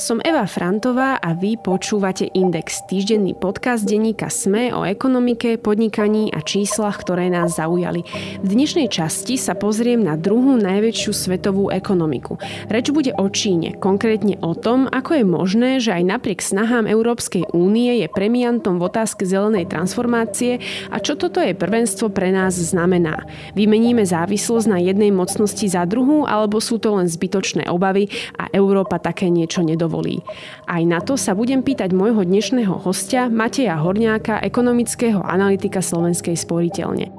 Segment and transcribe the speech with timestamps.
[0.00, 6.40] Som Eva Frantová a vy počúvate Index, týždenný podcast denníka SME o ekonomike, podnikaní a
[6.40, 8.08] číslach, ktoré nás zaujali.
[8.40, 12.40] V dnešnej časti sa pozriem na druhú najväčšiu svetovú ekonomiku.
[12.72, 17.52] Reč bude o Číne, konkrétne o tom, ako je možné, že aj napriek snahám Európskej
[17.52, 23.28] únie je premiantom v otázke zelenej transformácie a čo toto je prvenstvo pre nás znamená.
[23.52, 28.08] Vymeníme závislosť na jednej mocnosti za druhú, alebo sú to len zbytočné obavy
[28.40, 30.22] a Európa také niečo nedovolí dovolí.
[30.70, 37.10] Aj na to sa budem pýtať môjho dnešného hostia Mateja Horňáka, ekonomického analytika Slovenskej sporiteľne.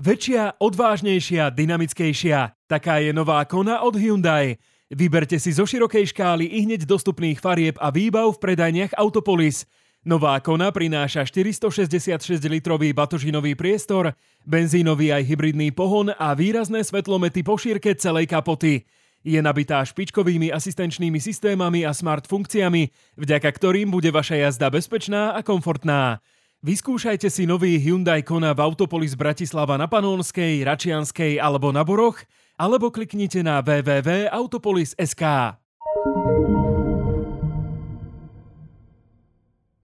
[0.00, 2.56] Väčšia, odvážnejšia, dynamickejšia.
[2.64, 4.56] Taká je nová Kona od Hyundai.
[4.86, 9.66] Vyberte si zo širokej škály i hneď dostupných farieb a výbav v predajniach Autopolis.
[10.06, 14.14] Nová Kona prináša 466-litrový batožinový priestor,
[14.46, 18.86] benzínový aj hybridný pohon a výrazné svetlomety po šírke celej kapoty.
[19.26, 25.42] Je nabitá špičkovými asistenčnými systémami a smart funkciami, vďaka ktorým bude vaša jazda bezpečná a
[25.42, 26.22] komfortná.
[26.62, 32.22] Vyskúšajte si nový Hyundai Kona v Autopolis Bratislava na Panónskej, Račianskej alebo na Boroch,
[32.54, 35.22] alebo kliknite na www.autopolis.sk.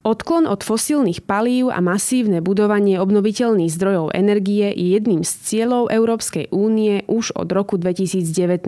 [0.02, 6.50] Odklon od fosílnych palív a masívne budovanie obnoviteľných zdrojov energie je jedným z cieľov Európskej
[6.50, 8.66] únie už od roku 2019.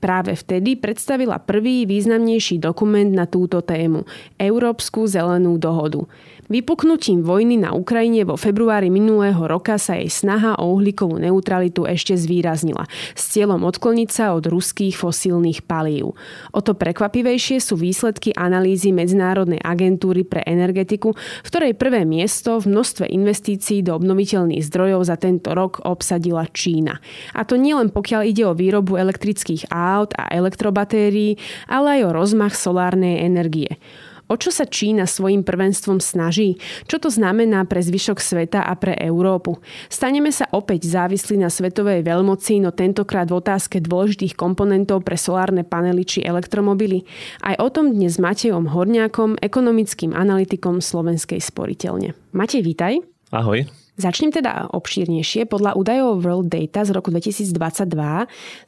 [0.00, 4.08] Práve vtedy predstavila prvý významnejší dokument na túto tému–
[4.40, 6.08] Európsku zelenú dohodu.
[6.46, 12.14] Vypuknutím vojny na Ukrajine vo februári minulého roka sa jej snaha o uhlíkovú neutralitu ešte
[12.14, 12.86] zvýraznila
[13.18, 16.14] s cieľom odkloniť sa od ruských fosílnych palív.
[16.54, 22.70] O to prekvapivejšie sú výsledky analýzy Medzinárodnej agentúry pre energetiku, v ktorej prvé miesto v
[22.70, 27.02] množstve investícií do obnoviteľných zdrojov za tento rok obsadila Čína.
[27.34, 32.54] A to nielen pokiaľ ide o výrobu elektrických aut a elektrobatérií, ale aj o rozmach
[32.54, 33.82] solárnej energie.
[34.26, 36.58] O čo sa Čína svojim prvenstvom snaží?
[36.90, 39.62] Čo to znamená pre zvyšok sveta a pre Európu?
[39.86, 45.62] Staneme sa opäť závislí na svetovej veľmoci, no tentokrát v otázke dôležitých komponentov pre solárne
[45.62, 47.06] panely či elektromobily?
[47.46, 52.18] Aj o tom dnes s Matejom Horňákom, ekonomickým analytikom Slovenskej sporiteľne.
[52.34, 52.98] Matej, vítaj.
[53.30, 53.85] Ahoj.
[53.96, 55.48] Začnem teda obšírnejšie.
[55.48, 57.48] Podľa údajov World Data z roku 2022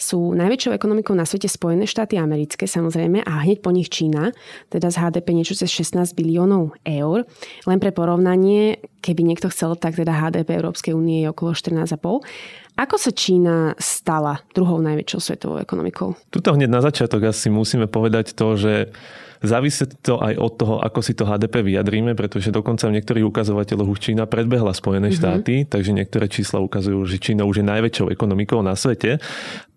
[0.01, 4.33] sú najväčšou ekonomikou na svete Spojené štáty americké samozrejme a hneď po nich Čína,
[4.73, 7.29] teda z HDP niečo cez 16 biliónov eur.
[7.69, 12.81] Len pre porovnanie, keby niekto chcel, tak teda HDP Európskej únie je okolo 14,5.
[12.81, 16.17] Ako sa Čína stala druhou najväčšou svetovou ekonomikou?
[16.33, 18.97] Tuto hneď na začiatok asi musíme povedať to, že
[19.39, 23.89] Závisí to aj od toho, ako si to HDP vyjadríme, pretože dokonca v niektorých ukazovateľoch
[23.95, 25.19] už Čína predbehla Spojené mm-hmm.
[25.23, 29.23] štáty, takže niektoré čísla ukazujú, že Čína už je najväčšou ekonomikou na svete.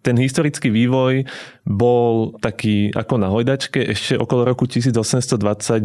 [0.02, 1.30] Ten historický vývoj
[1.62, 3.86] bol taký ako na hojdačke.
[3.86, 5.38] Ešte okolo roku 1820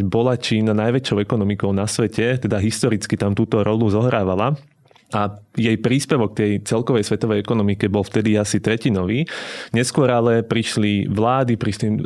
[0.09, 4.57] bola Čína najväčšou ekonomikou na svete, teda historicky tam túto rolu zohrávala.
[5.17, 9.25] A jej príspevok tej celkovej svetovej ekonomike bol vtedy asi tretinový.
[9.73, 11.97] Neskôr ale prišli vlády, prišli e,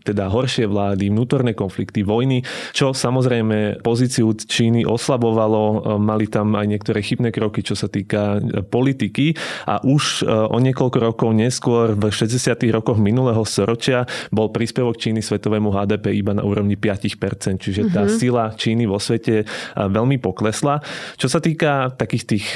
[0.00, 2.40] teda horšie vlády, vnútorné konflikty, vojny,
[2.72, 5.62] čo samozrejme pozíciu Číny oslabovalo.
[5.62, 9.36] E, mali tam aj niektoré chybné kroky, čo sa týka e, politiky
[9.68, 12.56] a už o niekoľko rokov neskôr v 60.
[12.72, 18.16] rokoch minulého storočia bol príspevok Číny svetovému HDP iba na úrovni 5%, čiže tá mm-hmm.
[18.16, 19.44] sila Číny vo svete
[19.76, 20.80] veľmi poklesla.
[21.20, 22.46] Čo sa týka takých tých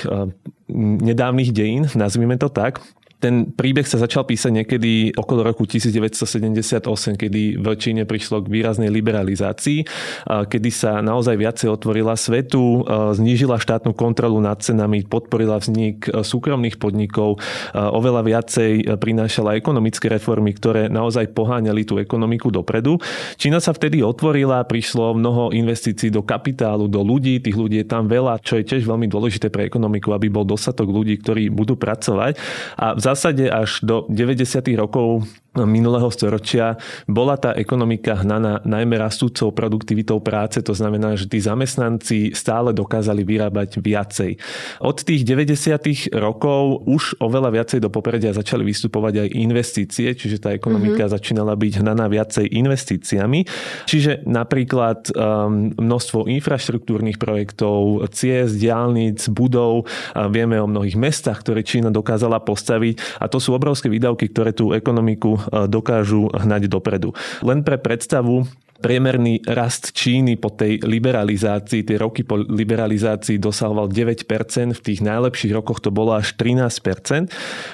[1.01, 2.81] nedávnych dejín, nazvime to tak,
[3.19, 6.87] ten príbeh sa začal písať niekedy okolo roku 1978,
[7.19, 9.83] kedy v Číne prišlo k výraznej liberalizácii,
[10.27, 17.43] kedy sa naozaj viacej otvorila svetu, znížila štátnu kontrolu nad cenami, podporila vznik súkromných podnikov,
[17.75, 23.03] oveľa viacej prinášala ekonomické reformy, ktoré naozaj poháňali tú ekonomiku dopredu.
[23.35, 28.07] Čína sa vtedy otvorila, prišlo mnoho investícií do kapitálu, do ľudí, tých ľudí je tam
[28.07, 32.39] veľa, čo je tiež veľmi dôležité pre ekonomiku, aby bol dostatok ľudí, ktorí budú pracovať.
[32.79, 34.69] A v zásade až do 90.
[34.77, 35.25] rokov
[35.65, 36.77] minulého storočia
[37.09, 43.25] bola tá ekonomika hnaná najmä rastúcou produktivitou práce, to znamená, že tí zamestnanci stále dokázali
[43.25, 44.37] vyrábať viacej.
[44.85, 46.13] Od tých 90.
[46.15, 51.17] rokov už oveľa viacej do popredia začali vystupovať aj investície, čiže tá ekonomika mm-hmm.
[51.17, 53.47] začínala byť hnaná viacej investíciami.
[53.89, 59.87] Čiže napríklad um, množstvo infraštruktúrnych projektov, ciest, diálnic, budov,
[60.29, 64.75] vieme o mnohých mestách, ktoré Čína dokázala postaviť a to sú obrovské výdavky, ktoré tú
[64.75, 67.13] ekonomiku dokážu hnať dopredu.
[67.43, 68.45] Len pre predstavu,
[68.79, 74.23] Priemerný rast Číny po tej liberalizácii, tie roky po liberalizácii dosahoval 9%,
[74.71, 77.27] v tých najlepších rokoch to bolo až 13%.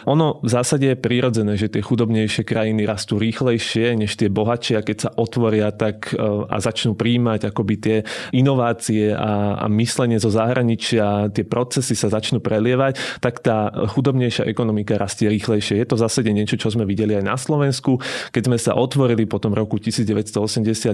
[0.09, 4.87] Ono v zásade je prirodzené, že tie chudobnejšie krajiny rastú rýchlejšie než tie bohatšie a
[4.87, 6.17] keď sa otvoria tak e,
[6.49, 7.97] a začnú príjmať akoby tie
[8.33, 14.97] inovácie a, a myslenie zo zahraničia, tie procesy sa začnú prelievať, tak tá chudobnejšia ekonomika
[14.97, 15.85] rastie rýchlejšie.
[15.85, 18.01] Je to v zásade niečo, čo sme videli aj na Slovensku.
[18.33, 20.94] Keď sme sa otvorili po tom roku 1980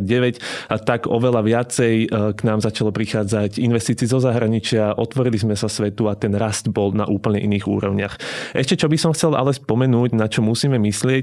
[0.69, 5.69] a tak oveľa viacej e, k nám začalo prichádzať investícií zo zahraničia, otvorili sme sa
[5.71, 8.15] svetu a ten rast bol na úplne iných úrovniach.
[8.57, 11.23] Ešte čo by som chcel ale spomenúť, na čo musíme myslieť,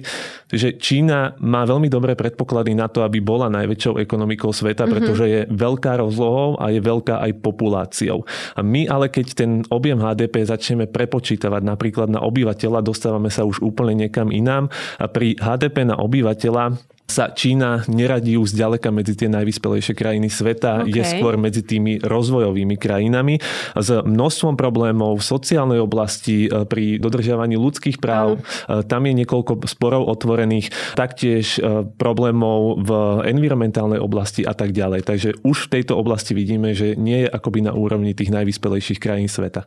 [0.51, 4.93] že Čína má veľmi dobré predpoklady na to, aby bola najväčšou ekonomikou sveta, mm-hmm.
[4.93, 8.23] pretože je veľká rozlohou a je veľká aj populáciou.
[8.55, 13.59] A my ale keď ten objem HDP začneme prepočítavať napríklad na obyvateľa, dostávame sa už
[13.61, 14.71] úplne niekam inám.
[14.97, 20.83] A pri HDP na obyvateľa sa Čína neradí už zďaleka medzi tie najvyspelejšie krajiny sveta,
[20.83, 20.91] okay.
[20.91, 23.39] je skôr medzi tými rozvojovými krajinami
[23.79, 28.43] s množstvom problémov v sociálnej oblasti, e, pri dodržiavaní ľudských práv.
[28.67, 28.83] Uh.
[28.83, 32.91] Tam je niekoľko sporov otvorených, taktiež e, problémov v
[33.23, 35.07] environmentálnej oblasti a tak ďalej.
[35.07, 39.31] Takže už v tejto oblasti vidíme, že nie je akoby na úrovni tých najvyspelejších krajín
[39.31, 39.63] sveta.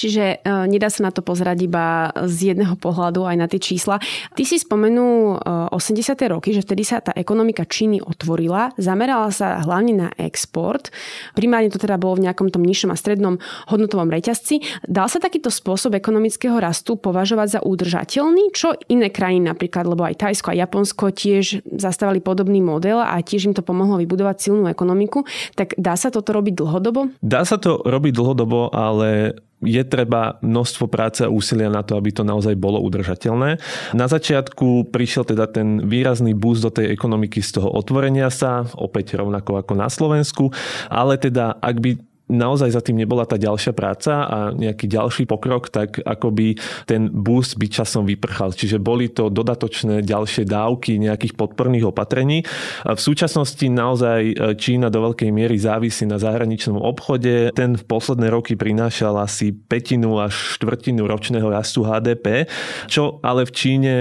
[0.00, 4.00] Čiže uh, nedá sa na to pozerať iba z jedného pohľadu aj na tie čísla.
[4.32, 6.16] Ty si spomenul uh, 80.
[6.32, 10.88] roky, že vtedy sa tá ekonomika Číny otvorila, zamerala sa hlavne na export.
[11.36, 13.36] Primárne to teda bolo v nejakom tom nižšom a strednom
[13.68, 14.88] hodnotovom reťazci.
[14.88, 18.56] Dal sa takýto spôsob ekonomického rastu považovať za udržateľný?
[18.56, 23.52] Čo iné krajiny napríklad, lebo aj Tajsko a Japonsko tiež zastavali podobný model a tiež
[23.52, 25.28] im to pomohlo vybudovať silnú ekonomiku.
[25.58, 27.12] Tak dá sa toto robiť dlhodobo?
[27.20, 32.10] Dá sa to robiť dlhodobo, ale je treba množstvo práce a úsilia na to, aby
[32.10, 33.60] to naozaj bolo udržateľné.
[33.92, 39.20] Na začiatku prišiel teda ten výrazný boost do tej ekonomiky z toho otvorenia sa, opäť
[39.20, 40.48] rovnako ako na Slovensku,
[40.88, 41.90] ale teda ak by
[42.30, 46.56] naozaj za tým nebola tá ďalšia práca a nejaký ďalší pokrok, tak akoby
[46.86, 48.54] ten boost by časom vyprchal.
[48.54, 52.46] Čiže boli to dodatočné ďalšie dávky nejakých podporných opatrení.
[52.86, 57.50] V súčasnosti naozaj e, Čína do veľkej miery závisí na zahraničnom obchode.
[57.52, 62.46] Ten v posledné roky prinášal asi petinu až štvrtinu ročného rastu HDP,
[62.86, 63.94] čo ale v Číne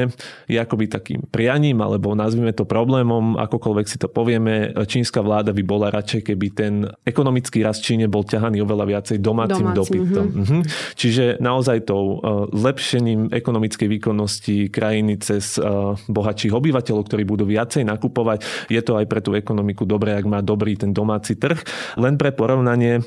[0.45, 4.75] je akoby takým prianím, alebo nazvime to problémom, akokoľvek si to povieme.
[4.85, 6.73] Čínska vláda by bola radšej, keby ten
[7.07, 10.25] ekonomický rast Číne bol bol ťahaný oveľa viacej domácim, domácim dopytom.
[10.27, 10.43] Mm-hmm.
[10.43, 10.61] Mm-hmm.
[10.99, 17.87] Čiže naozaj tou uh, zlepšením ekonomickej výkonnosti krajiny cez uh, bohatších obyvateľov, ktorí budú viacej
[17.87, 21.63] nakupovať, je to aj pre tú ekonomiku dobré, ak má dobrý ten domáci trh.
[21.95, 22.99] Len pre porovnanie,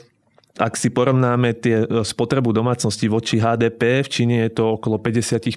[0.52, 5.56] ak si porovnáme tie e, spotrebu domácnosti voči HDP, v Číne je to okolo 55%,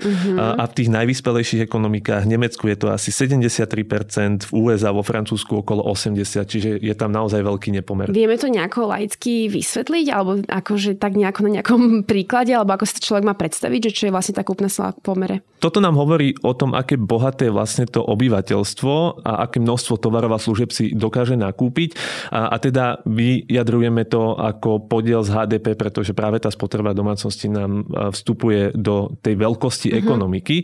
[0.00, 0.36] mm-hmm.
[0.40, 5.60] a v tých najvyspelejších ekonomikách v Nemecku je to asi 73%, v USA, vo Francúzsku
[5.60, 8.08] okolo 80%, čiže je tam naozaj veľký nepomer.
[8.08, 12.96] Vieme to nejako laicky vysvetliť, alebo akože tak nejako na nejakom príklade, alebo ako si
[12.96, 15.36] to človek má predstaviť, že čo je vlastne tá kúpna sila v pomere?
[15.60, 20.32] Toto nám hovorí o tom, aké bohaté je vlastne to obyvateľstvo a aké množstvo tovarov
[20.32, 22.00] a služieb si dokáže nakúpiť.
[22.32, 27.50] A, a teda vyjadrujem Pomenujeme to ako podiel z HDP, pretože práve tá spotreba domácnosti
[27.50, 27.82] nám
[28.14, 30.02] vstupuje do tej veľkosti mm-hmm.
[30.06, 30.56] ekonomiky.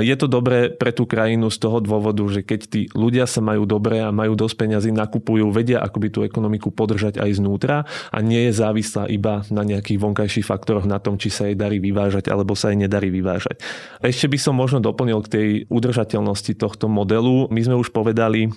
[0.00, 3.68] Je to dobré pre tú krajinu z toho dôvodu, že keď tí ľudia sa majú
[3.68, 8.48] dobre a majú dosť peňazí, nakupujú, vedia akoby tú ekonomiku podržať aj znútra a nie
[8.48, 12.56] je závislá iba na nejakých vonkajších faktoroch na tom, či sa jej darí vyvážať alebo
[12.56, 13.60] sa jej nedarí vyvážať.
[14.00, 17.44] Ešte by som možno doplnil k tej udržateľnosti tohto modelu.
[17.52, 18.48] My sme už povedali,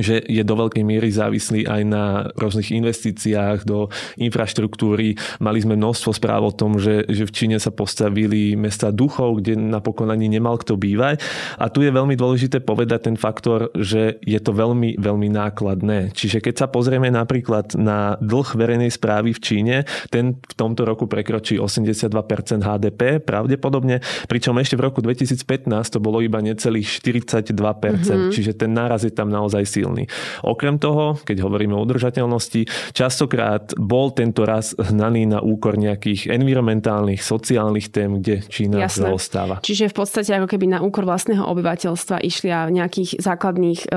[0.00, 2.04] že je do veľkej miery závislý aj na
[2.40, 5.20] rôznych investíciách do infraštruktúry.
[5.44, 9.60] Mali sme množstvo správ o tom, že, že v Číne sa postavili mesta duchov, kde
[9.60, 11.20] napokon ani nemal kto bývať.
[11.60, 16.16] A tu je veľmi dôležité povedať ten faktor, že je to veľmi, veľmi nákladné.
[16.16, 19.76] Čiže keď sa pozrieme napríklad na dlh verejnej správy v Číne,
[20.08, 22.08] ten v tomto roku prekročí 82%
[22.64, 28.30] HDP pravdepodobne, pričom ešte v roku 2015 to bolo iba necelých 42%, mm-hmm.
[28.32, 30.06] čiže ten náraz je tam naozaj silný silný.
[30.46, 37.18] Okrem toho, keď hovoríme o udržateľnosti, častokrát bol tento raz hnaný na úkor nejakých environmentálnych,
[37.18, 39.10] sociálnych tém, kde Čína Jasné.
[39.10, 39.58] zaostáva.
[39.58, 43.88] Čiže v podstate ako keby na úkor vlastného obyvateľstva išli aj nejakých základných e,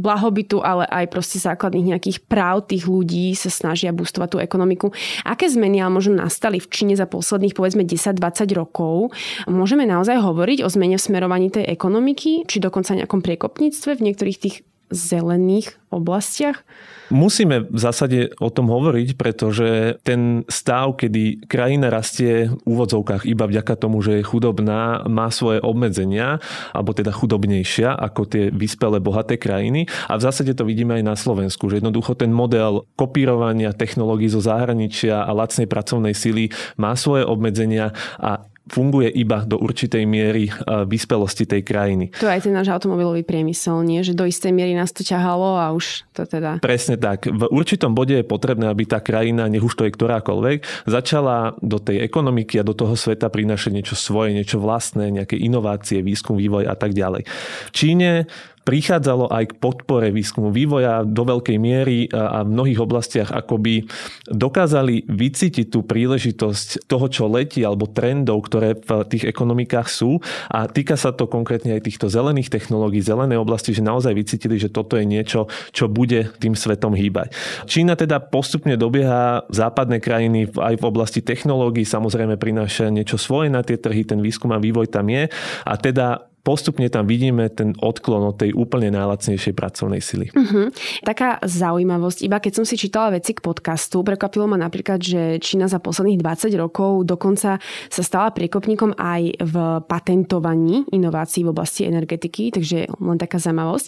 [0.00, 4.88] blahobytu, ale aj proste základných nejakých práv tých ľudí sa snažia boostovať tú ekonomiku.
[5.28, 9.12] Aké zmeny ale možno nastali v Číne za posledných povedzme 10-20 rokov?
[9.44, 14.38] Môžeme naozaj hovoriť o zmene v smerovaní tej ekonomiky, či dokonca nejakom priekopníctve v niektorých
[14.38, 14.56] tých
[14.92, 16.64] zelených oblastiach?
[17.12, 23.44] Musíme v zásade o tom hovoriť, pretože ten stav, kedy krajina rastie v úvodzovkách iba
[23.44, 26.40] vďaka tomu, že je chudobná, má svoje obmedzenia,
[26.72, 29.84] alebo teda chudobnejšia ako tie vyspelé bohaté krajiny.
[30.08, 34.40] A v zásade to vidíme aj na Slovensku, že jednoducho ten model kopírovania technológií zo
[34.40, 36.48] zahraničia a lacnej pracovnej sily
[36.80, 40.52] má svoje obmedzenia a funguje iba do určitej miery e,
[40.86, 42.14] vyspelosti tej krajiny.
[42.22, 44.06] To je aj ten náš automobilový priemysel, nie?
[44.06, 46.62] Že do istej miery nás to ťahalo a už to teda...
[46.62, 47.26] Presne tak.
[47.26, 51.82] V určitom bode je potrebné, aby tá krajina, nech už to je ktorákoľvek, začala do
[51.82, 56.70] tej ekonomiky a do toho sveta prinášať niečo svoje, niečo vlastné, nejaké inovácie, výskum, vývoj
[56.70, 57.26] a tak ďalej.
[57.68, 58.30] V Číne
[58.62, 63.86] prichádzalo aj k podpore výskumu vývoja do veľkej miery a v mnohých oblastiach akoby
[64.30, 70.22] dokázali vycítiť tú príležitosť toho, čo letí alebo trendov, ktoré v tých ekonomikách sú.
[70.48, 74.70] A týka sa to konkrétne aj týchto zelených technológií, zelenej oblasti, že naozaj vycítili, že
[74.70, 77.34] toto je niečo, čo bude tým svetom hýbať.
[77.66, 83.66] Čína teda postupne dobieha západné krajiny aj v oblasti technológií, samozrejme prináša niečo svoje na
[83.66, 85.26] tie trhy, ten výskum a vývoj tam je.
[85.66, 90.26] A teda postupne tam vidíme ten odklon od tej úplne najlacnejšej pracovnej sily.
[90.34, 90.68] Uh-huh.
[91.06, 95.70] Taká zaujímavosť, iba keď som si čítala veci k podcastu, prekvapilo ma napríklad, že Čína
[95.70, 99.54] za posledných 20 rokov dokonca sa stala priekopníkom aj v
[99.86, 103.86] patentovaní inovácií v oblasti energetiky, takže len taká zaujímavosť.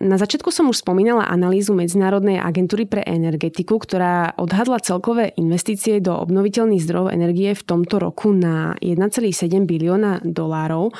[0.00, 6.16] Na začiatku som už spomínala analýzu Medzinárodnej agentúry pre energetiku, ktorá odhadla celkové investície do
[6.16, 10.96] obnoviteľných zdrojov energie v tomto roku na 1,7 bilióna dolárov.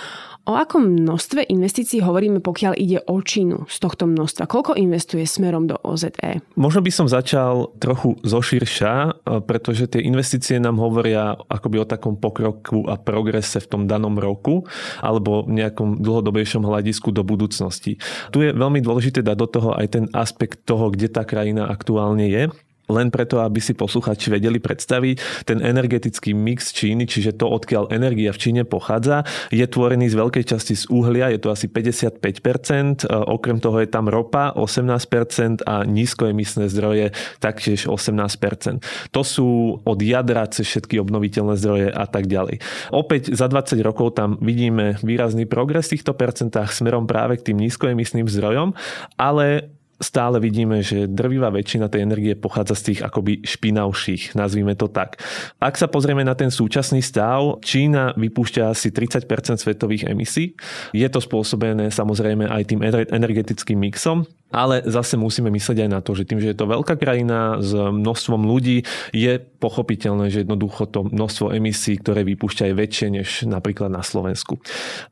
[0.49, 4.49] O akom množstve investícií hovoríme, pokiaľ ide o Čínu z tohto množstva?
[4.49, 6.40] Koľko investuje smerom do OZE?
[6.56, 9.11] Možno by som začal trochu zoširša, e,
[9.44, 14.64] pretože tie investície nám hovoria akoby o takom pokroku a progrese v tom danom roku
[15.04, 18.00] alebo v nejakom dlhodobejšom hľadisku do budúcnosti.
[18.32, 22.26] Tu je veľmi dôležité dať do toho aj ten aspekt toho, kde tá krajina aktuálne
[22.32, 22.49] je
[22.90, 28.35] len preto, aby si posluchači vedeli predstaviť, ten energetický mix Číny, čiže to, odkiaľ energia
[28.35, 33.11] v Číne pochádza, je tvorený z veľkej časti z uhlia, je to asi 55%, e,
[33.11, 38.82] okrem toho je tam ropa 18% a nízkoemisné zdroje taktiež 18%.
[39.14, 42.62] To sú od jadra cez všetky obnoviteľné zdroje a tak ďalej.
[42.90, 47.59] Opäť za 20 rokov tam vidíme výrazný progres v týchto percentách smerom práve k tým
[47.62, 48.75] nízkoemisným zdrojom,
[49.18, 54.88] ale stále vidíme, že drvivá väčšina tej energie pochádza z tých akoby špinavších, nazvime to
[54.88, 55.21] tak.
[55.61, 59.28] Ak sa pozrieme na ten súčasný stav, Čína vypúšťa asi 30%
[59.61, 60.57] svetových emisí.
[60.97, 62.80] Je to spôsobené samozrejme aj tým
[63.12, 66.97] energetickým mixom, ale zase musíme myslieť aj na to, že tým, že je to veľká
[66.97, 68.83] krajina s množstvom ľudí,
[69.14, 74.59] je pochopiteľné, že jednoducho to množstvo emisí, ktoré vypúšťa je väčšie než napríklad na Slovensku.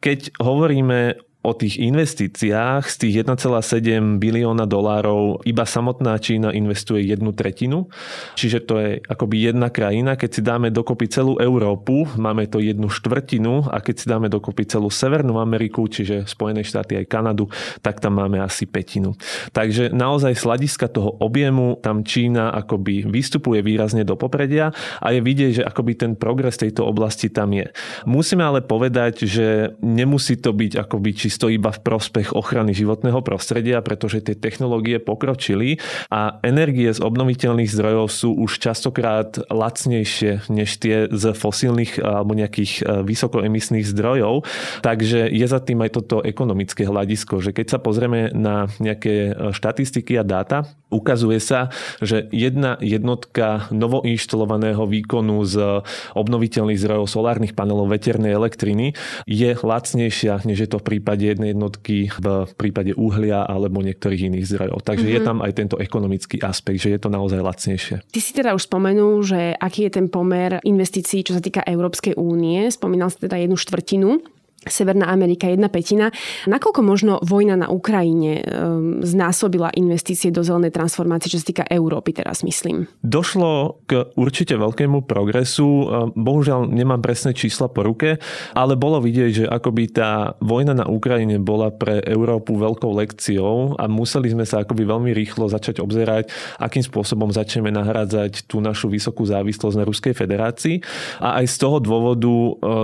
[0.00, 7.30] Keď hovoríme o tých investíciách z tých 1,7 bilióna dolárov iba samotná Čína investuje jednu
[7.30, 7.86] tretinu.
[8.34, 10.18] Čiže to je akoby jedna krajina.
[10.18, 14.66] Keď si dáme dokopy celú Európu, máme to jednu štvrtinu a keď si dáme dokopy
[14.66, 17.46] celú Severnú Ameriku, čiže Spojené štáty aj Kanadu,
[17.86, 19.14] tak tam máme asi petinu.
[19.54, 25.22] Takže naozaj z hľadiska toho objemu tam Čína akoby vystupuje výrazne do popredia a je
[25.22, 27.70] vidieť, že akoby ten progres tejto oblasti tam je.
[28.10, 33.20] Musíme ale povedať, že nemusí to byť akoby či čisto iba v prospech ochrany životného
[33.20, 35.76] prostredia, pretože tie technológie pokročili
[36.08, 42.72] a energie z obnoviteľných zdrojov sú už častokrát lacnejšie než tie z fosílnych alebo nejakých
[42.80, 44.48] e, vysokoemisných zdrojov.
[44.80, 49.52] Takže je za tým aj toto ekonomické hľadisko, že keď sa pozrieme na nejaké e,
[49.52, 51.68] štatistiky a dáta, ukazuje sa,
[52.00, 55.84] že jedna jednotka novoinštalovaného výkonu z
[56.16, 58.96] obnoviteľných zdrojov solárnych panelov veternej elektriny
[59.28, 64.30] je lacnejšia, než je to v prípade prípade jednej jednotky, v prípade uhlia alebo niektorých
[64.30, 64.78] iných zdrojov.
[64.86, 65.16] Takže mm-hmm.
[65.18, 65.26] je mhm.
[65.26, 68.06] tam aj tento ekonomický aspekt, že je to naozaj lacnejšie.
[68.06, 72.14] Ty si teda už spomenul, že aký je ten pomer investícií, čo sa týka Európskej
[72.14, 72.70] únie.
[72.70, 74.37] Spomínal si teda jednu štvrtinu
[74.68, 76.12] Severná Amerika jedna petina.
[76.46, 82.14] Nakoľko možno vojna na Ukrajine um, znásobila investície do zelenej transformácie, čo sa týka Európy
[82.14, 82.86] teraz myslím?
[83.02, 85.88] Došlo k určite veľkému progresu.
[85.88, 88.20] Ehm, bohužiaľ nemám presné čísla po ruke,
[88.54, 93.88] ale bolo vidieť, že akoby tá vojna na Ukrajine bola pre Európu veľkou lekciou a
[93.88, 99.24] museli sme sa akoby veľmi rýchlo začať obzerať, akým spôsobom začneme nahrádzať tú našu vysokú
[99.24, 100.80] závislosť na Ruskej federácii.
[101.22, 102.32] A aj z toho dôvodu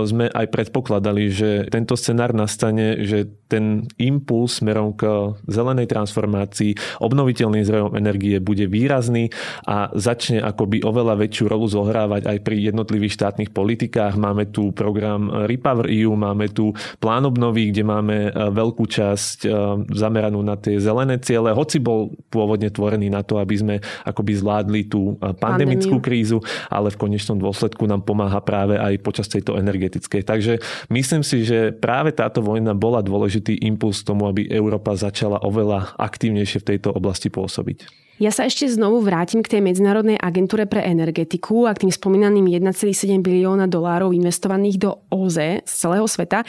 [0.07, 7.67] sme aj predpokladali, že tento scenár nastane, že ten impuls smerom k zelenej transformácii, obnoviteľným
[7.67, 9.27] zdrojom energie bude výrazný
[9.67, 14.15] a začne akoby oveľa väčšiu rolu zohrávať aj pri jednotlivých štátnych politikách.
[14.15, 16.71] Máme tu program Repower EU, máme tu
[17.03, 19.49] plán obnovy, kde máme e, veľkú časť e,
[19.93, 23.75] zameranú na tie zelené ciele, hoci bol pôvodne tvorený na to, aby sme
[24.07, 26.05] akoby zvládli tú e, pandemickú Pandemiu.
[26.05, 26.37] krízu,
[26.71, 30.21] ale v konečnom dôsledku nám pomáha práve aj počas tejto energetickej.
[30.25, 30.53] Takže
[30.89, 36.61] myslím si, že práve táto vojna bola dôležitý impuls tomu, aby Európa začala oveľa aktívnejšie
[36.61, 38.05] v tejto oblasti pôsobiť.
[38.15, 42.47] Ja sa ešte znovu vrátim k tej Medzinárodnej agentúre pre energetiku a k tým spomínaným
[42.47, 46.47] 1,7 bilióna dolárov investovaných do OZE z celého sveta.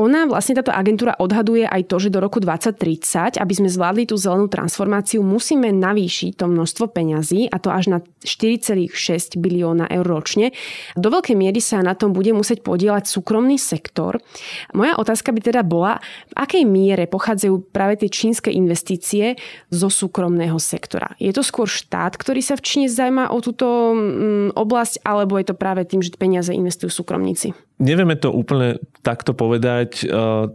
[0.00, 4.16] Ona vlastne táto agentúra odhaduje aj to, že do roku 2030, aby sme zvládli tú
[4.16, 10.56] zelenú transformáciu, musíme navýšiť to množstvo peňazí a to až na 4,6 bilióna eur ročne.
[10.96, 14.16] Do veľkej miery sa na tom bude musieť podielať súkromný sektor.
[14.72, 16.00] Moja otázka by teda bola,
[16.32, 19.36] v akej miere pochádzajú práve tie čínske investície
[19.68, 21.12] zo súkromného sektora.
[21.20, 25.52] Je to skôr štát, ktorý sa v Číne zaujíma o túto mm, oblasť, alebo je
[25.52, 27.52] to práve tým, že peniaze investujú súkromníci?
[27.80, 30.04] Nevieme to úplne takto povedať.
[30.04, 30.06] E,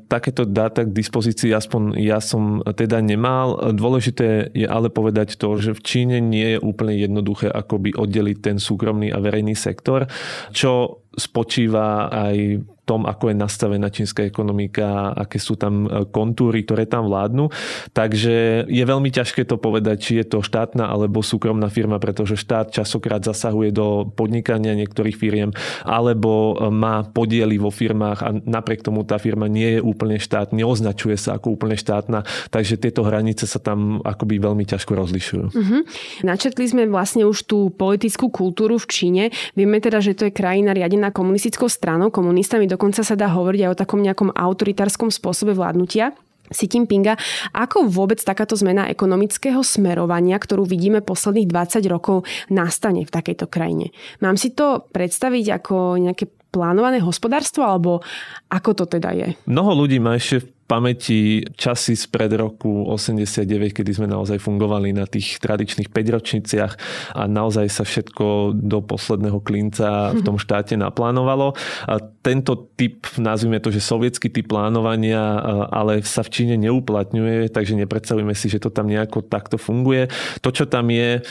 [0.05, 3.73] takéto dáta k dispozícii aspoň ja som teda nemal.
[3.73, 8.57] Dôležité je ale povedať to, že v Číne nie je úplne jednoduché akoby oddeliť ten
[8.61, 10.05] súkromný a verejný sektor,
[10.53, 16.85] čo spočíva aj tom, ako je nastavená čínska ekonomika, aké sú tam e, kontúry, ktoré
[16.85, 17.49] tam vládnu.
[17.91, 22.69] Takže je veľmi ťažké to povedať, či je to štátna alebo súkromná firma, pretože štát
[22.69, 29.01] časokrát zasahuje do podnikania niektorých firiem alebo e, má podiely vo firmách a napriek tomu
[29.01, 32.21] tá firma nie je úplne štát, neoznačuje sa ako úplne štátna,
[32.53, 35.45] takže tieto hranice sa tam akoby veľmi ťažko rozlišujú.
[35.49, 35.81] Uh-huh.
[36.21, 39.23] Načetli sme vlastne už tú politickú kultúru v Číne.
[39.57, 43.71] Vieme teda, že to je krajina riadená komunistickou stranou, komunistami dokonca sa dá hovoriť aj
[43.73, 46.13] o takom nejakom autoritárskom spôsobe vládnutia.
[46.45, 47.17] Xi Jinpinga.
[47.57, 52.21] Ako vôbec takáto zmena ekonomického smerovania, ktorú vidíme posledných 20 rokov,
[52.53, 53.89] nastane v takejto krajine?
[54.21, 57.99] Mám si to predstaviť ako nejaké plánované hospodárstvo, alebo
[58.47, 59.27] ako to teda je?
[59.49, 65.05] Mnoho ľudí má ešte v pamäti časy spred roku 89, kedy sme naozaj fungovali na
[65.05, 66.73] tých tradičných 5 ročniciach
[67.13, 71.53] a naozaj sa všetko do posledného klinca v tom štáte naplánovalo.
[71.85, 75.21] A tento typ, nazvime to, že sovietský typ plánovania,
[75.69, 80.09] ale sa v Číne neuplatňuje, takže nepredstavujeme si, že to tam nejako takto funguje.
[80.41, 81.21] To, čo tam je,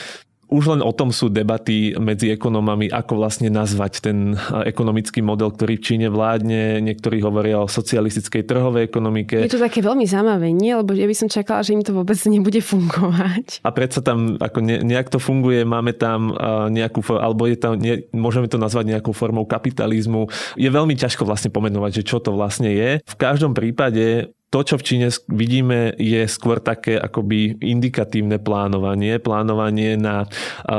[0.45, 5.77] už len o tom sú debaty medzi ekonomami, ako vlastne nazvať ten ekonomický model, ktorý
[5.77, 6.79] v Číne vládne.
[6.85, 9.41] Niektorí hovoria o socialistickej trhovej ekonomike.
[9.41, 10.77] Je to také veľmi zaujímavé, nie?
[10.77, 13.65] Lebo ja by som čakala, že im to vôbec nebude fungovať.
[13.65, 16.37] A predsa tam ako ne, nejak to funguje, máme tam
[16.69, 20.29] nejakú, alebo je tam, ne, môžeme to nazvať nejakou formou kapitalizmu.
[20.55, 23.01] Je veľmi ťažko vlastne pomenovať, že čo to vlastne je.
[23.01, 29.99] V každom prípade to, čo v Číne vidíme, je skôr také akoby indikatívne plánovanie, plánovanie
[29.99, 30.29] na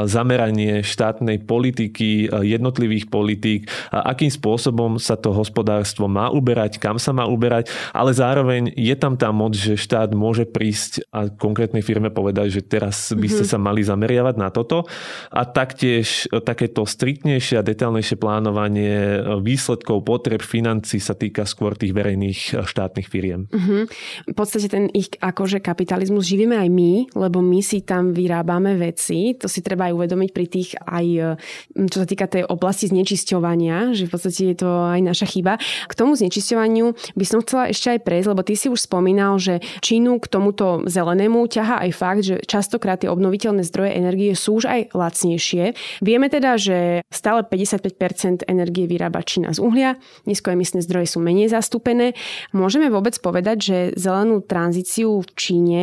[0.09, 7.29] zameranie štátnej politiky, jednotlivých politík, akým spôsobom sa to hospodárstvo má uberať, kam sa má
[7.29, 12.57] uberať, ale zároveň je tam tá moc, že štát môže prísť a konkrétnej firme povedať,
[12.57, 13.51] že teraz by ste mhm.
[13.51, 14.89] sa mali zameriavať na toto
[15.29, 22.65] a taktiež takéto striktnejšie a detailnejšie plánovanie výsledkov potreb financí sa týka skôr tých verejných
[22.65, 23.51] štátnych firiem.
[23.57, 23.89] Uh-huh.
[24.29, 29.33] V podstate ten ich akože kapitalizmus živíme aj my, lebo my si tam vyrábame veci.
[29.41, 31.07] To si treba aj uvedomiť pri tých aj,
[31.73, 35.57] mm, čo sa týka tej oblasti znečisťovania, že v podstate je to aj naša chyba.
[35.89, 39.65] K tomu znečisťovaniu by som chcela ešte aj prejsť, lebo ty si už spomínal, že
[39.81, 44.69] Čínu k tomuto zelenému ťaha aj fakt, že častokrát tie obnoviteľné zdroje energie sú už
[44.69, 45.73] aj lacnejšie.
[46.05, 49.97] Vieme teda, že stále 55% energie vyrába Čína z uhlia,
[50.29, 52.19] nízkoemisné zdroje sú menej zastúpené.
[52.51, 55.83] Môžeme vôbec povedať, povedať, že zelenú tranzíciu v Číne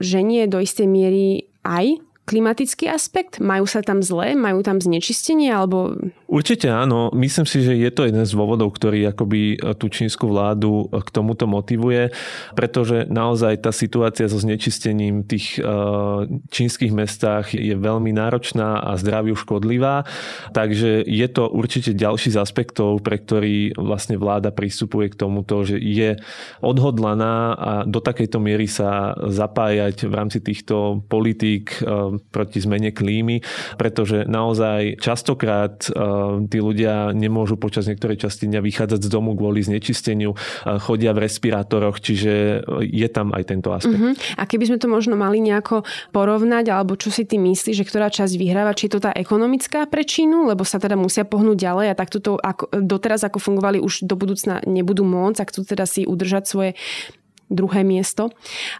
[0.00, 3.42] ženie do istej miery aj klimatický aspekt?
[3.42, 4.38] Majú sa tam zle?
[4.38, 5.50] Majú tam znečistenie?
[5.50, 5.98] Alebo...
[6.30, 7.10] Určite áno.
[7.10, 11.02] Myslím si, že je to jeden z dôvodov, ktorý akoby e, tú čínsku vládu e,
[11.02, 12.14] k tomuto motivuje,
[12.54, 15.66] pretože naozaj tá situácia so znečistením tých e,
[16.46, 20.06] čínskych mestách je veľmi náročná a zdraviu škodlivá.
[20.54, 25.76] Takže je to určite ďalší z aspektov, pre ktorý vlastne vláda pristupuje k tomuto, že
[25.82, 26.14] je
[26.62, 31.82] odhodlaná a do takejto miery sa zapájať v rámci týchto politík
[32.32, 33.40] proti zmene klímy,
[33.80, 35.86] pretože naozaj častokrát
[36.48, 40.34] tí ľudia nemôžu počas niektorej časti dňa vychádzať z domu kvôli znečisteniu,
[40.84, 44.00] chodia v respirátoroch, čiže je tam aj tento aspekt.
[44.00, 44.14] Uh-huh.
[44.36, 48.10] A keby sme to možno mali nejako porovnať, alebo čo si ty myslíš, že ktorá
[48.10, 51.98] časť vyhráva, či je to tá ekonomická prečinu, lebo sa teda musia pohnúť ďalej a
[51.98, 56.04] takto to ako, doteraz ako fungovali už do budúcna nebudú môcť a chcú teda si
[56.08, 56.70] udržať svoje
[57.52, 58.32] druhé miesto.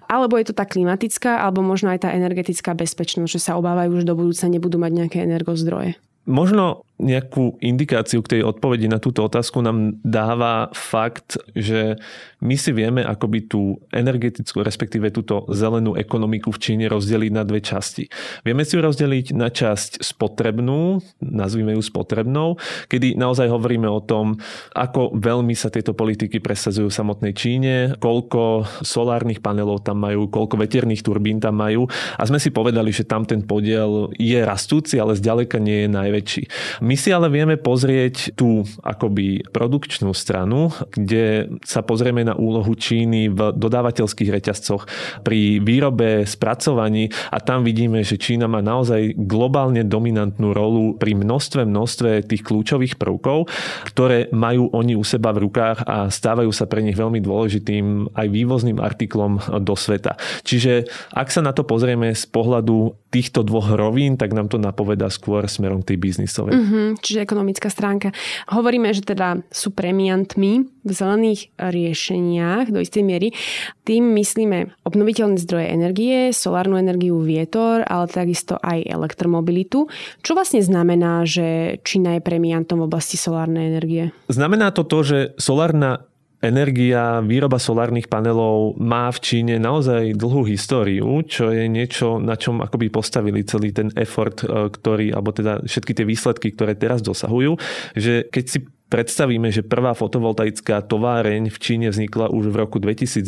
[0.08, 4.08] Alebo je to tá klimatická, alebo možno aj tá energetická bezpečnosť, že sa obávajú, že
[4.08, 6.00] do budúca nebudú mať nejaké energozdroje.
[6.24, 11.98] Možno nejakú indikáciu k tej odpovedi na túto otázku nám dáva fakt, že
[12.42, 17.62] my si vieme akoby tú energetickú, respektíve túto zelenú ekonomiku v Číne rozdeliť na dve
[17.62, 18.06] časti.
[18.42, 24.38] Vieme si ju rozdeliť na časť spotrebnú, nazvime ju spotrebnou, kedy naozaj hovoríme o tom,
[24.74, 30.58] ako veľmi sa tieto politiky presadzujú v samotnej Číne, koľko solárnych panelov tam majú, koľko
[30.58, 31.86] veterných turbín tam majú
[32.18, 36.42] a sme si povedali, že tam ten podiel je rastúci, ale zďaleka nie je najväčší.
[36.82, 43.30] My si ale vieme pozrieť tú akoby produkčnú stranu, kde sa pozrieme na úlohu Číny
[43.30, 44.88] v dodávateľských reťazcoch
[45.22, 51.68] pri výrobe, spracovaní a tam vidíme, že Čína má naozaj globálne dominantnú rolu pri množstve,
[51.68, 53.50] množstve tých kľúčových prvkov,
[53.92, 58.26] ktoré majú oni u seba v rukách a stávajú sa pre nich veľmi dôležitým aj
[58.28, 60.16] vývozným artiklom do sveta.
[60.42, 65.12] Čiže ak sa na to pozrieme z pohľadu týchto dvoch rovín, tak nám to napoveda
[65.12, 66.56] skôr smerom tej biznisovej.
[66.56, 66.71] Mm-hmm.
[66.72, 68.16] Mm, čiže ekonomická stránka.
[68.48, 73.36] Hovoríme, že teda sú premiantmi v zelených riešeniach do istej miery.
[73.84, 79.92] Tým myslíme obnoviteľné zdroje energie, solárnu energiu, vietor, ale takisto aj elektromobilitu.
[80.24, 84.16] Čo vlastne znamená, že Čína je premiantom v oblasti solárnej energie?
[84.32, 86.08] Znamená to to, že solárna
[86.42, 92.58] energia, výroba solárnych panelov má v Číne naozaj dlhú históriu, čo je niečo, na čom
[92.58, 97.56] akoby postavili celý ten effort, e, ktorý, alebo teda všetky tie výsledky, ktoré teraz dosahujú,
[97.94, 98.58] že keď si
[98.92, 103.24] predstavíme, že prvá fotovoltaická továreň v Číne vznikla už v roku 2002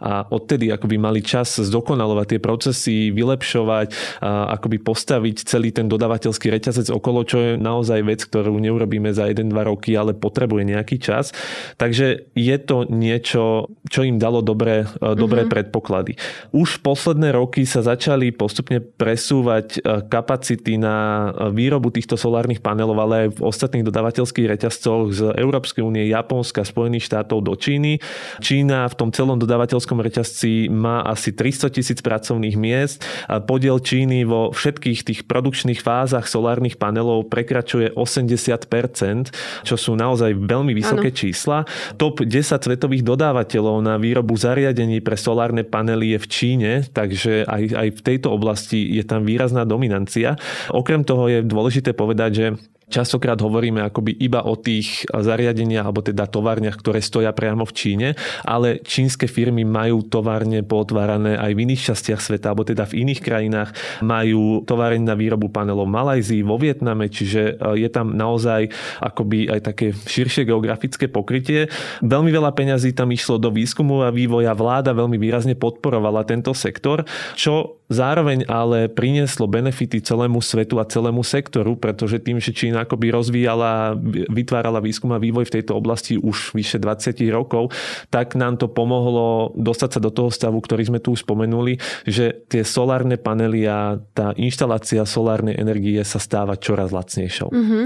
[0.00, 3.92] a odtedy akoby mali čas zdokonalovať tie procesy, vylepšovať,
[4.24, 9.28] a akoby postaviť celý ten dodávateľský reťazec okolo, čo je naozaj vec, ktorú neurobíme za
[9.28, 11.36] 1-2 roky, ale potrebuje nejaký čas.
[11.76, 15.52] Takže je to niečo, čo im dalo dobré, e, dobré mm-hmm.
[15.52, 16.16] predpoklady.
[16.56, 22.96] Už posledné roky sa začali postupne presúvať e, kapacity na e, výrobu týchto solárnych panelov,
[22.96, 27.98] ale aj v ostatných dodávateľských reťazcoch reťazcoch z Európskej únie, Japonska, Spojených štátov do Číny.
[28.38, 33.02] Čína v tom celom dodávateľskom reťazci má asi 300 tisíc pracovných miest.
[33.26, 40.70] Podiel Číny vo všetkých tých produkčných fázach solárnych panelov prekračuje 80%, čo sú naozaj veľmi
[40.70, 41.18] vysoké ano.
[41.18, 41.58] čísla.
[41.98, 47.62] Top 10 svetových dodávateľov na výrobu zariadení pre solárne panely je v Číne, takže aj,
[47.74, 50.38] aj v tejto oblasti je tam výrazná dominancia.
[50.70, 52.46] Okrem toho je dôležité povedať, že
[52.88, 58.08] Častokrát hovoríme akoby iba o tých zariadeniach alebo teda továrniach, ktoré stoja priamo v Číne,
[58.48, 63.20] ale čínske firmy majú továrne potvárané aj v iných častiach sveta, alebo teda v iných
[63.20, 63.70] krajinách.
[64.00, 68.72] Majú továreň na výrobu panelov v Malajzii, vo Vietname, čiže e, je tam naozaj
[69.04, 71.68] akoby aj také širšie geografické pokrytie.
[72.00, 74.56] Veľmi veľa peňazí tam išlo do výskumu a vývoja.
[74.56, 77.04] Vláda veľmi výrazne podporovala tento sektor,
[77.36, 83.08] čo zároveň ale prinieslo benefity celému svetu a celému sektoru, pretože tým, že Čína akoby
[83.10, 83.96] rozvíjala,
[84.28, 87.72] vytvárala výskum a vývoj v tejto oblasti už vyše 20 rokov,
[88.12, 92.62] tak nám to pomohlo dostať sa do toho stavu, ktorý sme tu spomenuli, že tie
[92.62, 97.48] solárne panely a tá inštalácia solárnej energie sa stáva čoraz lacnejšou.
[97.48, 97.84] Mm-hmm.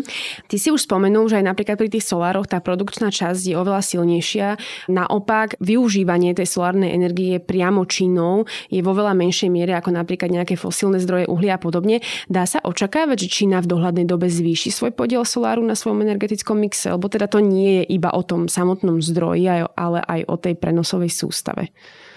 [0.51, 3.81] Ty si už spomenul, že aj napríklad pri tých solároch tá produkčná časť je oveľa
[3.87, 4.59] silnejšia.
[4.91, 10.57] Naopak, využívanie tej solárnej energie priamo Čínou je vo veľa menšej miere ako napríklad nejaké
[10.57, 12.01] fosílne zdroje uhlia a podobne.
[12.33, 16.57] Dá sa očakávať, že Čína v dohľadnej dobe zvýši svoj podiel soláru na svojom energetickom
[16.57, 20.57] mixe, lebo teda to nie je iba o tom samotnom zdroji, ale aj o tej
[20.57, 21.69] prenosovej sústave.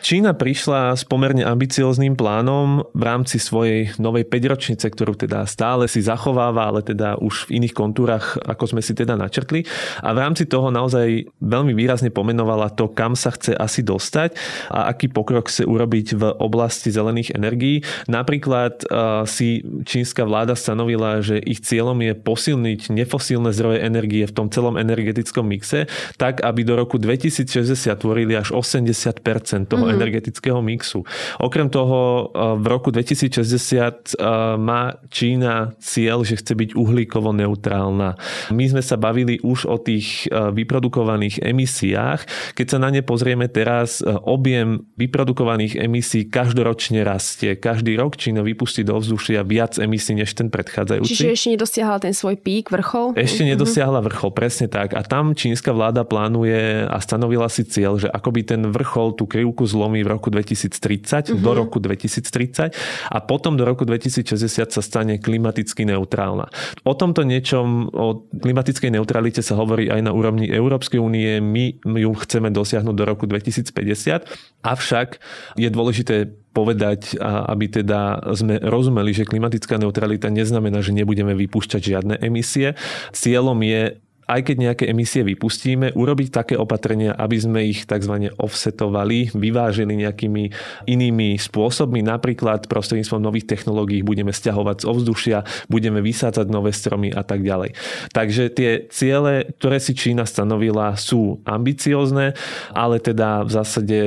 [0.05, 5.97] Čína prišla s pomerne ambicióznym plánom v rámci svojej novej 5-ročnice, ktorú teda stále si
[6.05, 9.65] zachováva, ale teda už v iných kontúrach, ako sme si teda načrtli.
[10.05, 14.37] A v rámci toho naozaj veľmi výrazne pomenovala to, kam sa chce asi dostať
[14.69, 17.81] a aký pokrok chce urobiť v oblasti zelených energií.
[18.05, 18.85] Napríklad
[19.25, 24.77] si čínska vláda stanovila, že ich cieľom je posilniť nefosílne zdroje energie v tom celom
[24.77, 25.89] energetickom mixe,
[26.21, 31.01] tak aby do roku 2060 tvorili až 80% toho mm-hmm energetického mixu.
[31.39, 34.19] Okrem toho v roku 2060
[34.59, 38.19] má Čína cieľ, že chce byť uhlíkovo neutrálna.
[38.51, 42.53] My sme sa bavili už o tých vyprodukovaných emisiách.
[42.53, 47.55] Keď sa na ne pozrieme teraz, objem vyprodukovaných emisí každoročne rastie.
[47.55, 51.11] Každý rok Čína vypustí do vzdušia viac emisí než ten predchádzajúci.
[51.11, 53.15] Čiže ešte nedosiahla ten svoj pík, vrchol?
[53.15, 53.49] Ešte mhm.
[53.55, 54.93] nedosiahla vrchol, presne tak.
[54.97, 59.67] A tam čínska vláda plánuje a stanovila si cieľ, že akoby ten vrchol, tú krivku
[59.85, 61.37] zlomí v roku 2030, uh-huh.
[61.37, 61.57] do mhm.
[61.61, 62.73] roku 2030
[63.13, 66.49] a potom do roku 2060 sa stane klimaticky neutrálna.
[66.81, 71.37] O tomto niečom, o klimatickej neutralite sa hovorí aj na úrovni Európskej únie.
[71.37, 74.25] My ju chceme dosiahnuť do roku 2050,
[74.65, 75.21] avšak
[75.61, 82.15] je dôležité povedať, aby teda sme rozumeli, že klimatická neutralita neznamená, že nebudeme vypúšťať žiadne
[82.23, 82.79] emisie.
[83.11, 88.33] Cieľom je aj keď nejaké emisie vypustíme, urobiť také opatrenia, aby sme ich tzv.
[88.41, 90.43] offsetovali, vyvážili nejakými
[90.89, 95.37] inými spôsobmi, napríklad prostredníctvom nových technológií budeme stiahovať z ovzdušia,
[95.69, 97.77] budeme vysádzať nové stromy a tak ďalej.
[98.09, 102.33] Takže tie ciele, ktoré si Čína stanovila, sú ambiciozne,
[102.73, 103.97] ale teda v zásade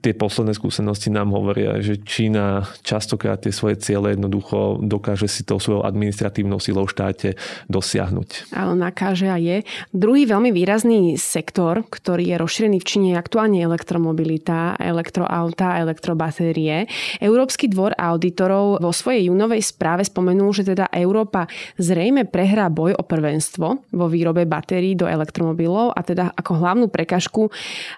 [0.00, 5.60] tie posledné skúsenosti nám hovoria, že Čína častokrát tie svoje ciele jednoducho dokáže si tou
[5.60, 7.28] svojou administratívnou silou v štáte
[7.68, 8.50] dosiahnuť.
[8.56, 9.57] Ale nakáže a je
[9.94, 16.84] Druhý veľmi výrazný sektor, ktorý je rozšírený v Číne, je aktuálne elektromobilita, elektroauta, elektrobatérie.
[17.22, 23.02] Európsky dvor auditorov vo svojej júnovej správe spomenul, že teda Európa zrejme prehrá boj o
[23.02, 27.48] prvenstvo vo výrobe batérií do elektromobilov a teda ako hlavnú prekažku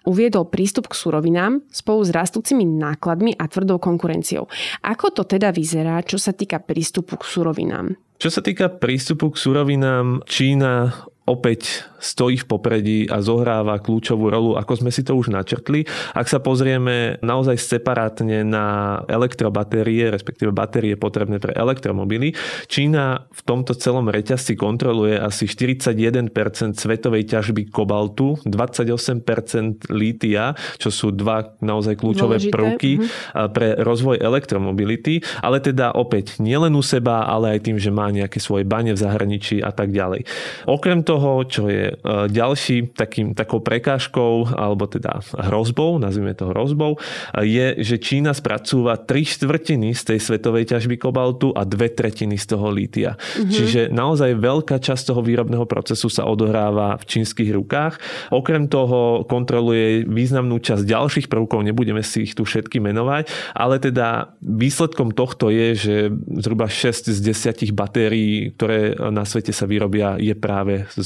[0.07, 4.47] uviedol prístup k surovinám spolu s rastúcimi nákladmi a tvrdou konkurenciou.
[4.85, 7.95] Ako to teda vyzerá, čo sa týka prístupu k surovinám?
[8.21, 10.93] Čo sa týka prístupu k surovinám, Čína
[11.29, 15.85] opäť stojí v popredí a zohráva kľúčovú rolu, ako sme si to už načrtli.
[16.17, 22.33] Ak sa pozrieme naozaj separátne na elektrobatérie, respektíve batérie potrebné pre elektromobily,
[22.67, 26.33] Čína v tomto celom reťazci kontroluje asi 41%
[26.81, 32.55] svetovej ťažby kobaltu, 28% lítia, čo sú dva naozaj kľúčové Dôležité.
[32.57, 33.53] prvky uh-huh.
[33.53, 38.41] pre rozvoj elektromobility, ale teda opäť nielen u seba, ale aj tým, že má nejaké
[38.41, 40.25] svoje bane v zahraničí a tak ďalej.
[40.65, 41.95] Okrem toho, čo je e,
[42.29, 46.97] ďalší takým, takou prekážkou, alebo teda hrozbou, nazvime to hrozbou,
[47.39, 52.47] je, že Čína spracúva tri štvrtiny z tej svetovej ťažby kobaltu a dve tretiny z
[52.51, 53.15] toho lítia.
[53.17, 53.53] Mm-hmm.
[53.53, 58.01] Čiže naozaj veľká časť toho výrobného procesu sa odohráva v čínskych rukách.
[58.35, 64.35] Okrem toho kontroluje významnú časť ďalších prvkov, nebudeme si ich tu všetky menovať, ale teda
[64.41, 65.95] výsledkom tohto je, že
[66.41, 71.00] zhruba 6 z 10 batérií, ktoré na svete sa vyrobia, je práve z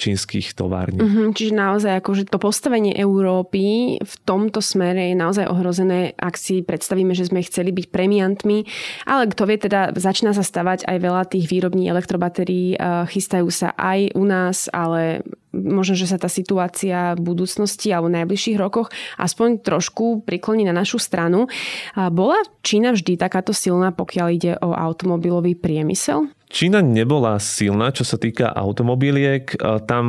[0.00, 0.96] čínskych tovární.
[0.96, 6.64] Mm-hmm, čiže naozaj akože to postavenie Európy v tomto smere je naozaj ohrozené, ak si
[6.64, 8.64] predstavíme, že sme chceli byť premiantmi,
[9.04, 12.80] ale kto vie, teda začína sa stavať aj veľa tých výrobní elektrobatérií,
[13.12, 15.20] chystajú sa aj u nás, ale
[15.52, 18.88] možno, že sa tá situácia v budúcnosti alebo v najbližších rokoch
[19.20, 21.50] aspoň trošku prikloní na našu stranu.
[21.92, 26.30] Bola Čína vždy takáto silná, pokiaľ ide o automobilový priemysel?
[26.50, 29.54] Čína nebola silná, čo sa týka automobiliek.
[29.86, 30.04] Tam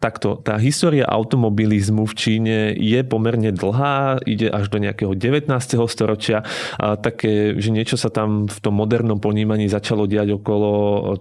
[0.00, 5.52] takto, tá história automobilizmu v Číne je pomerne dlhá, ide až do nejakého 19.
[5.92, 6.40] storočia.
[6.80, 10.70] Také, že niečo sa tam v tom modernom ponímaní začalo diať okolo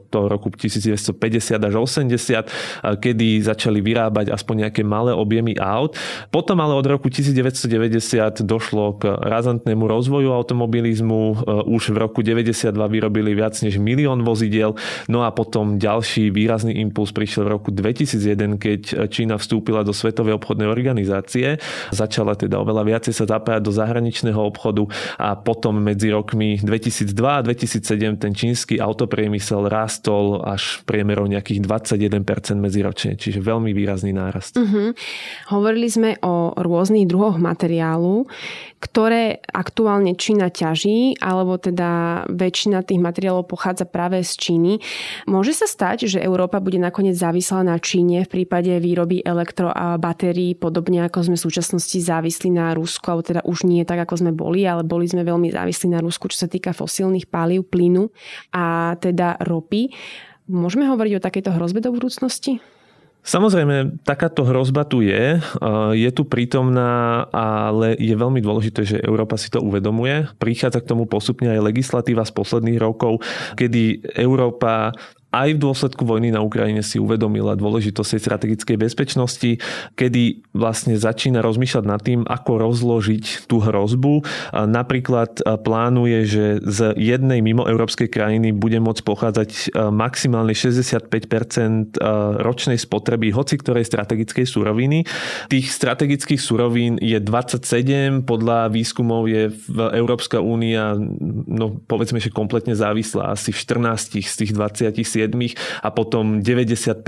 [0.08, 6.00] toho roku 1950 až 80, kedy začali vyrábať aspoň nejaké malé objemy aut.
[6.32, 11.44] Potom ale od roku 1990 došlo k razantnému rozvoju automobilizmu.
[11.68, 14.78] Už v roku 92 vyrobili viac než milión vozidiel.
[15.10, 18.82] No a potom ďalší výrazný impuls prišiel v roku 2001, keď
[19.12, 21.58] Čína vstúpila do Svetovej obchodnej organizácie.
[21.92, 27.42] Začala teda oveľa viacej sa zapájať do zahraničného obchodu a potom medzi rokmi 2002 a
[27.44, 34.58] 2007 ten čínsky autopriemysel rástol až priemerov nejakých 21% medziročne, čiže veľmi výrazný nárast.
[34.58, 34.94] Uh-huh.
[35.50, 38.28] Hovorili sme o rôznych druhoch materiálu,
[38.82, 44.74] ktoré aktuálne Čína ťaží, alebo teda väčšina tých materiálov pochádza práve z Číny.
[45.30, 51.06] Môže sa stať, že Európa bude nakoniec závislá na Číne v prípade výroby elektrobatérií, podobne
[51.06, 54.66] ako sme v súčasnosti závislí na Rusku, alebo teda už nie tak, ako sme boli,
[54.66, 58.10] ale boli sme veľmi závislí na Rusku, čo sa týka fosílnych palív, plynu
[58.50, 59.94] a teda ropy.
[60.50, 62.58] Môžeme hovoriť o takejto hrozbe do budúcnosti?
[63.22, 65.38] Samozrejme, takáto hrozba tu je,
[65.94, 70.26] je tu prítomná, ale je veľmi dôležité, že Európa si to uvedomuje.
[70.42, 73.22] Prichádza k tomu postupne aj legislatíva z posledných rokov,
[73.54, 74.90] kedy Európa
[75.32, 79.64] aj v dôsledku vojny na Ukrajine si uvedomila dôležitosť strategickej bezpečnosti,
[79.96, 84.28] kedy vlastne začína rozmýšľať nad tým, ako rozložiť tú hrozbu.
[84.52, 89.50] Napríklad plánuje, že z jednej mimo európskej krajiny bude môcť pochádzať
[89.96, 91.96] maximálne 65%
[92.44, 95.08] ročnej spotreby hoci ktorej strategickej suroviny.
[95.48, 101.00] Tých strategických surovín je 27, podľa výskumov je v Európska únia
[101.48, 105.21] no povedzme, že kompletne závislá asi v 14 z tých 27
[105.84, 107.04] a potom 95%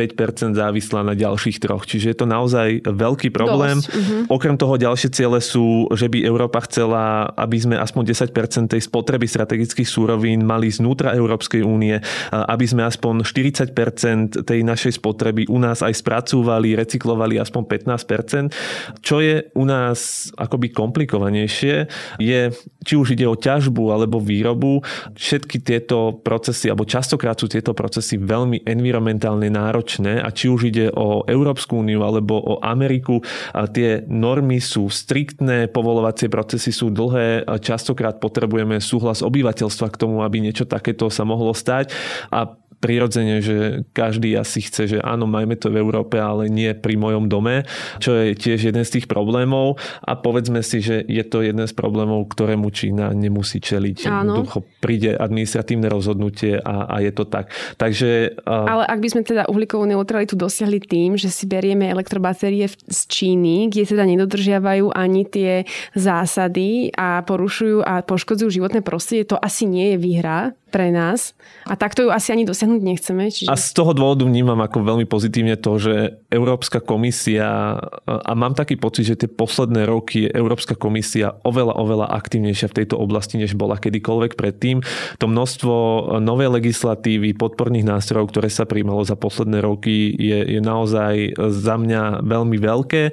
[0.60, 1.88] závislá na ďalších troch.
[1.88, 3.80] Čiže je to naozaj veľký problém.
[3.80, 4.36] Uh-huh.
[4.36, 9.26] Okrem toho ďalšie ciele sú, že by Európa chcela, aby sme aspoň 10% tej spotreby
[9.26, 11.95] strategických súrovín mali znútra Európskej únie,
[12.34, 18.99] aby sme aspoň 40% tej našej spotreby u nás aj spracúvali, recyklovali aspoň 15%.
[18.99, 21.88] Čo je u nás akoby komplikovanejšie,
[22.19, 22.41] je,
[22.84, 24.84] či už ide o ťažbu alebo výrobu,
[25.15, 30.92] všetky tieto procesy, alebo častokrát sú tieto procesy veľmi environmentálne náročné a či už ide
[30.92, 33.24] o Európsku úniu alebo o Ameriku,
[33.72, 40.44] tie normy sú striktné, povolovacie procesy sú dlhé, častokrát potrebujeme súhlas obyvateľstva k tomu, aby
[40.44, 41.94] niečo takéto sa mohlo stať.
[42.34, 42.50] A
[42.84, 47.32] prirodzene, že každý asi chce, že áno, majme to v Európe, ale nie pri mojom
[47.32, 47.63] dome,
[48.04, 51.72] čo je tiež jeden z tých problémov a povedzme si, že je to jeden z
[51.72, 54.12] problémov, ktorému Čína nemusí čeliť.
[54.12, 54.36] Áno.
[54.36, 57.48] Jednoducho príde administratívne rozhodnutie a, a je to tak.
[57.80, 63.00] Takže, Ale ak by sme teda uhlíkovú neutralitu dosiahli tým, že si berieme elektrobatérie z
[63.08, 65.63] Číny, kde teda nedodržiavajú ani tie
[65.96, 71.38] zásady a porušujú a poškodzujú životné prostredie, to asi nie je výhra pre nás.
[71.69, 73.29] A takto ju asi ani dosiahnuť nechceme.
[73.29, 73.47] Čiže...
[73.47, 77.77] A z toho dôvodu vnímam ako veľmi pozitívne to, že Európska komisia,
[78.09, 82.77] a mám taký pocit, že tie posledné roky je Európska komisia oveľa, oveľa aktívnejšia v
[82.81, 84.81] tejto oblasti, než bola kedykoľvek predtým.
[85.21, 85.75] To množstvo
[86.17, 92.25] novej legislatívy, podporných nástrojov, ktoré sa príjmalo za posledné roky, je, je naozaj za mňa
[92.25, 93.03] veľmi veľké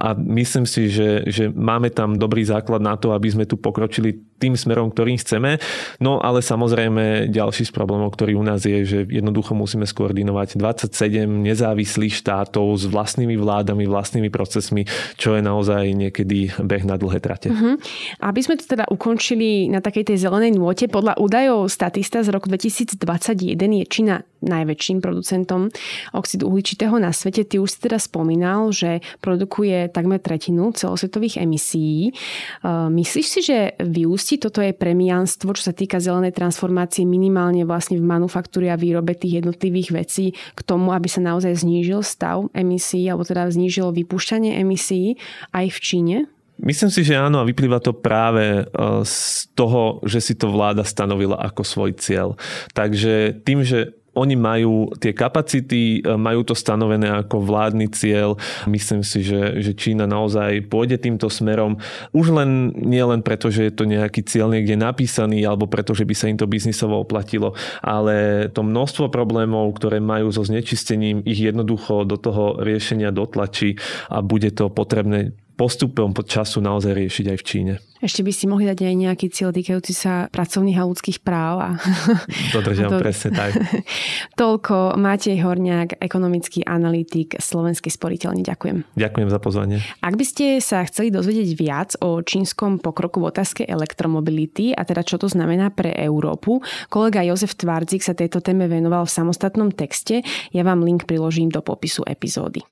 [0.00, 4.16] a myslím si, že, že máme tam dobrý základ na to, aby sme tu pokročili
[4.40, 5.60] tým smerom, ktorým chceme.
[6.00, 11.26] No ale samozrejme ďalší z problémov, ktorý u nás je, že jednoducho musíme skoordinovať 27
[11.26, 17.48] nezávislých štátov s vlastnými vládami, vlastnými procesmi, čo je naozaj niekedy beh na dlhé trate.
[17.52, 17.76] Uh-huh.
[18.22, 22.48] Aby sme to teda ukončili na takej tej zelenej nôte, podľa údajov Statista z roku
[22.48, 25.68] 2021 je Čína najväčším producentom
[26.16, 27.44] oxidu uhličitého na svete.
[27.44, 32.16] Ty už si teda spomínal, že produkuje takmer tretinu celosvetových emisí.
[32.64, 38.04] Myslíš si, že vyústi toto je premianstvo, čo sa týka zelenej transformácie minimálne vlastne v
[38.06, 43.26] manufaktúre a výrobe tých jednotlivých vecí k tomu, aby sa naozaj znížil stav emisí alebo
[43.26, 45.20] teda znížilo vypúšťanie emisí
[45.52, 46.16] aj v Číne?
[46.60, 48.64] Myslím si, že áno a vyplýva to práve e,
[49.08, 52.36] z toho, že si to vláda stanovila ako svoj cieľ.
[52.76, 58.34] Takže tým, že oni majú tie kapacity, e, majú to stanovené ako vládny cieľ.
[58.66, 61.78] Myslím si, že, že Čína naozaj pôjde týmto smerom.
[62.10, 66.06] Už len nie len preto, že je to nejaký cieľ niekde napísaný, alebo preto, že
[66.06, 71.38] by sa im to biznisovo oplatilo, ale to množstvo problémov, ktoré majú so znečistením, ich
[71.38, 73.78] jednoducho do toho riešenia dotlačí
[74.10, 77.74] a bude to potrebné postupom pod času naozaj riešiť aj v Číne.
[78.00, 81.54] Ešte by si mohli dať aj nejaký cieľ týkajúci sa pracovných a ľudských práv.
[81.60, 81.68] A...
[82.56, 82.96] Dodržiam to...
[82.96, 83.52] presne tak.
[84.40, 88.40] Toľko Matej Horniak, ekonomický analytik Slovenskej sporiteľne.
[88.40, 88.96] Ďakujem.
[88.96, 89.76] Ďakujem za pozvanie.
[90.00, 95.04] Ak by ste sa chceli dozvedieť viac o čínskom pokroku v otázke elektromobility a teda
[95.04, 100.24] čo to znamená pre Európu, kolega Jozef Tvardzik sa tejto téme venoval v samostatnom texte.
[100.56, 102.64] Ja vám link priložím do popisu epizódy.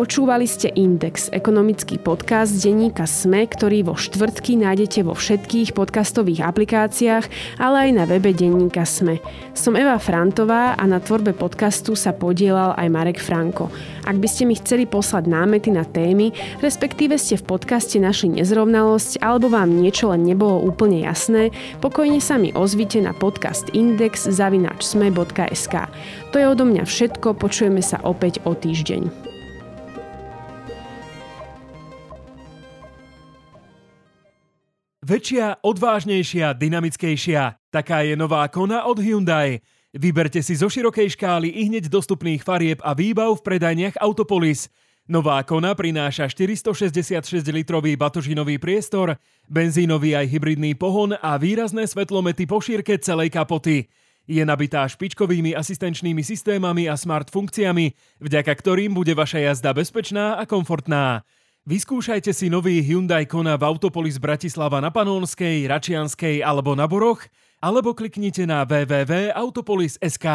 [0.00, 7.28] Počúvali ste Index, ekonomický podcast denníka SME, ktorý vo štvrtky nájdete vo všetkých podcastových aplikáciách,
[7.60, 9.20] ale aj na webe denníka SME.
[9.52, 13.68] Som Eva Frantová a na tvorbe podcastu sa podielal aj Marek Franko.
[14.08, 16.32] Ak by ste mi chceli poslať námety na témy,
[16.64, 21.52] respektíve ste v podcaste našli nezrovnalosť alebo vám niečo len nebolo úplne jasné,
[21.84, 25.74] pokojne sa mi ozvite na podcast index zavinačsme.sk.
[26.32, 29.29] To je odo mňa všetko, počujeme sa opäť o týždeň.
[35.10, 37.58] Väčšia, odvážnejšia, dynamickejšia.
[37.74, 39.58] Taká je nová Kona od Hyundai.
[39.90, 44.70] Vyberte si zo širokej škály i hneď dostupných farieb a výbav v predajniach Autopolis.
[45.10, 49.18] Nová Kona prináša 466-litrový batožinový priestor,
[49.50, 53.90] benzínový aj hybridný pohon a výrazné svetlomety po šírke celej kapoty.
[54.30, 60.46] Je nabitá špičkovými asistenčnými systémami a smart funkciami, vďaka ktorým bude vaša jazda bezpečná a
[60.46, 61.26] komfortná.
[61.70, 67.22] Vyskúšajte si nový Hyundai Kona v Autopolis Bratislava na Panónskej, Račianskej alebo na Boroch,
[67.62, 70.26] alebo kliknite na www.autopolis.sk.